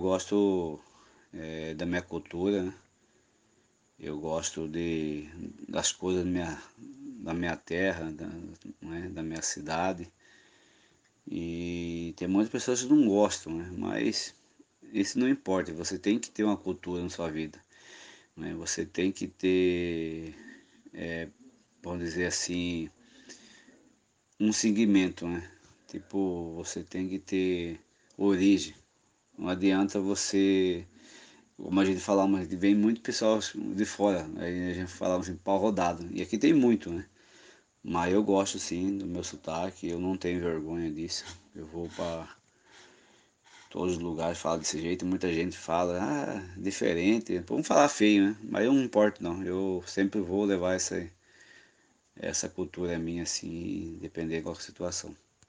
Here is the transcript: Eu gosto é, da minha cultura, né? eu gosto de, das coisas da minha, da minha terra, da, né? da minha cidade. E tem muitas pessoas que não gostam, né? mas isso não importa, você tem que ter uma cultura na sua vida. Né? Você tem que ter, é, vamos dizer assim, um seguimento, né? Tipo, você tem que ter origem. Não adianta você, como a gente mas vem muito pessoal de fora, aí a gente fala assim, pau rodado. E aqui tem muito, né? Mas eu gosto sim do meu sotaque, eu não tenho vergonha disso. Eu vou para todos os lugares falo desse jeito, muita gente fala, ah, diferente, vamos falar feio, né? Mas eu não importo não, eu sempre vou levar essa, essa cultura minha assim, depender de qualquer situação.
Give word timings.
Eu 0.00 0.04
gosto 0.04 0.80
é, 1.30 1.74
da 1.74 1.84
minha 1.84 2.00
cultura, 2.00 2.62
né? 2.62 2.74
eu 3.98 4.18
gosto 4.18 4.66
de, 4.66 5.28
das 5.68 5.92
coisas 5.92 6.24
da 6.24 6.30
minha, 6.30 6.62
da 7.22 7.34
minha 7.34 7.54
terra, 7.54 8.10
da, 8.10 8.26
né? 8.80 9.10
da 9.10 9.22
minha 9.22 9.42
cidade. 9.42 10.10
E 11.30 12.14
tem 12.16 12.26
muitas 12.26 12.50
pessoas 12.50 12.82
que 12.82 12.88
não 12.88 13.06
gostam, 13.06 13.54
né? 13.54 13.70
mas 13.76 14.34
isso 14.90 15.18
não 15.18 15.28
importa, 15.28 15.70
você 15.74 15.98
tem 15.98 16.18
que 16.18 16.30
ter 16.30 16.44
uma 16.44 16.56
cultura 16.56 17.02
na 17.02 17.10
sua 17.10 17.30
vida. 17.30 17.62
Né? 18.34 18.54
Você 18.54 18.86
tem 18.86 19.12
que 19.12 19.26
ter, 19.26 20.34
é, 20.94 21.28
vamos 21.82 22.02
dizer 22.06 22.24
assim, 22.24 22.88
um 24.40 24.50
seguimento, 24.50 25.28
né? 25.28 25.46
Tipo, 25.88 26.54
você 26.54 26.82
tem 26.82 27.06
que 27.06 27.18
ter 27.18 27.78
origem. 28.16 28.74
Não 29.40 29.48
adianta 29.48 29.98
você, 29.98 30.86
como 31.56 31.80
a 31.80 31.84
gente 31.86 32.04
mas 32.28 32.46
vem 32.48 32.74
muito 32.74 33.00
pessoal 33.00 33.40
de 33.74 33.86
fora, 33.86 34.28
aí 34.36 34.70
a 34.70 34.74
gente 34.74 34.92
fala 34.92 35.18
assim, 35.18 35.34
pau 35.34 35.56
rodado. 35.58 36.06
E 36.12 36.20
aqui 36.20 36.36
tem 36.36 36.52
muito, 36.52 36.92
né? 36.92 37.06
Mas 37.82 38.12
eu 38.12 38.22
gosto 38.22 38.58
sim 38.58 38.98
do 38.98 39.06
meu 39.06 39.24
sotaque, 39.24 39.88
eu 39.88 39.98
não 39.98 40.14
tenho 40.14 40.42
vergonha 40.42 40.90
disso. 40.92 41.24
Eu 41.54 41.66
vou 41.66 41.88
para 41.96 42.28
todos 43.70 43.96
os 43.96 43.98
lugares 44.02 44.38
falo 44.38 44.58
desse 44.58 44.78
jeito, 44.78 45.06
muita 45.06 45.32
gente 45.32 45.56
fala, 45.56 45.98
ah, 46.02 46.54
diferente, 46.58 47.38
vamos 47.38 47.66
falar 47.66 47.88
feio, 47.88 48.26
né? 48.30 48.36
Mas 48.42 48.66
eu 48.66 48.74
não 48.74 48.82
importo 48.82 49.22
não, 49.22 49.42
eu 49.42 49.82
sempre 49.86 50.20
vou 50.20 50.44
levar 50.44 50.74
essa, 50.74 51.10
essa 52.14 52.46
cultura 52.46 52.98
minha 52.98 53.22
assim, 53.22 53.96
depender 54.02 54.36
de 54.38 54.42
qualquer 54.42 54.62
situação. 54.62 55.16